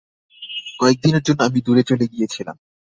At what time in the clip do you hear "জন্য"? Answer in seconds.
1.23-1.39